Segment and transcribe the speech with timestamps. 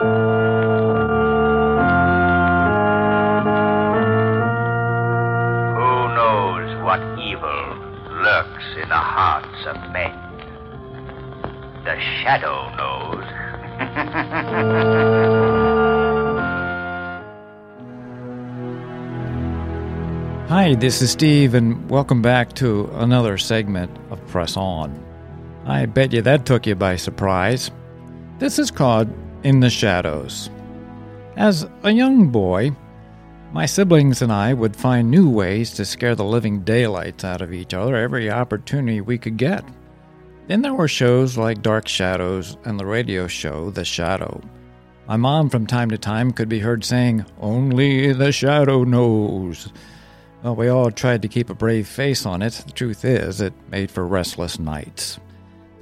[0.00, 0.06] Who
[6.14, 7.76] knows what evil
[8.10, 10.10] lurks in the hearts of men?
[11.84, 13.24] The shadow knows.
[20.48, 25.00] Hi, this is Steve, and welcome back to another segment of Press On.
[25.66, 27.70] I bet you that took you by surprise.
[28.40, 29.08] This is called
[29.44, 30.48] In the Shadows.
[31.36, 32.72] As a young boy,
[33.52, 37.52] my siblings and I would find new ways to scare the living daylights out of
[37.52, 39.62] each other every opportunity we could get.
[40.46, 44.40] Then there were shows like Dark Shadows and the radio show The Shadow.
[45.06, 49.70] My mom, from time to time, could be heard saying, Only the shadow knows.
[50.42, 52.54] Well, we all tried to keep a brave face on it.
[52.66, 55.20] The truth is, it made for restless nights.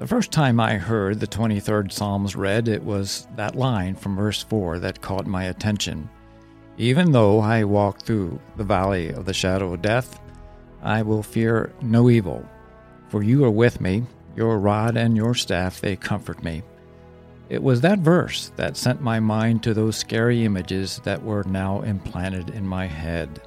[0.03, 4.43] The first time I heard the 23rd Psalms read, it was that line from verse
[4.43, 6.11] 4 that caught my attention.
[6.77, 10.21] Even though I walk through the valley of the shadow of death,
[10.83, 12.45] I will fear no evil,
[13.11, 14.03] for you are with me,
[14.35, 16.65] your rod and your staff, they comfort me.
[17.49, 21.83] It was that verse that sent my mind to those scary images that were now
[21.83, 23.41] implanted in my head.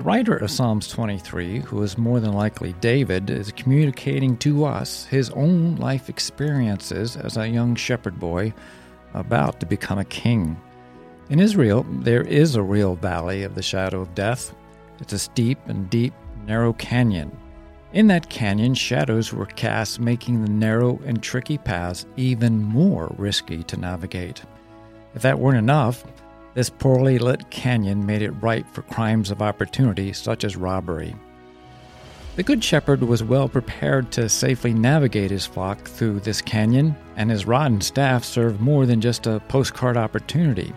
[0.00, 5.04] The writer of Psalms 23, who is more than likely David, is communicating to us
[5.04, 8.54] his own life experiences as a young shepherd boy
[9.12, 10.58] about to become a king.
[11.28, 14.54] In Israel, there is a real valley of the shadow of death.
[15.00, 16.14] It's a steep and deep,
[16.46, 17.36] narrow canyon.
[17.92, 23.62] In that canyon, shadows were cast, making the narrow and tricky paths even more risky
[23.64, 24.44] to navigate.
[25.14, 26.06] If that weren't enough,
[26.54, 31.14] this poorly lit canyon made it ripe for crimes of opportunity such as robbery.
[32.36, 37.30] The Good Shepherd was well prepared to safely navigate his flock through this canyon, and
[37.30, 40.72] his rod and staff served more than just a postcard opportunity.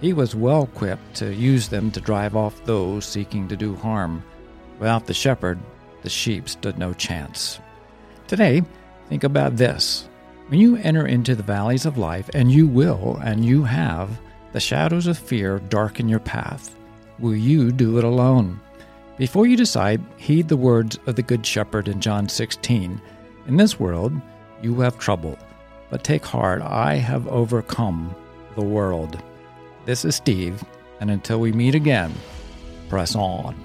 [0.00, 4.22] He was well equipped to use them to drive off those seeking to do harm.
[4.78, 5.58] Without the shepherd,
[6.02, 7.60] the sheep stood no chance.
[8.26, 8.62] Today,
[9.08, 10.08] think about this.
[10.48, 14.10] When you enter into the valleys of life, and you will, and you have,
[14.56, 16.74] the shadows of fear darken your path.
[17.18, 18.58] Will you do it alone?
[19.18, 22.98] Before you decide, heed the words of the Good Shepherd in John 16.
[23.48, 24.18] In this world,
[24.62, 25.38] you have trouble,
[25.90, 28.16] but take heart, I have overcome
[28.54, 29.22] the world.
[29.84, 30.64] This is Steve,
[31.00, 32.14] and until we meet again,
[32.88, 33.62] press on.